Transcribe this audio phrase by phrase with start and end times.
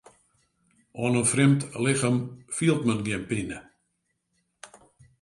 [1.01, 2.17] Oan in frjemd lichem
[2.55, 3.59] fielt men gjin pine.